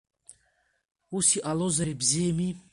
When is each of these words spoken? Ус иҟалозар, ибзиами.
Ус 1.17 1.27
иҟалозар, 1.37 1.87
ибзиами. 1.93 2.49